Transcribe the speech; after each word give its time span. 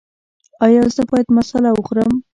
ایا 0.65 0.83
زه 0.95 1.03
باید 1.09 1.27
مساله 1.37 1.69
وخورم؟ 1.73 2.11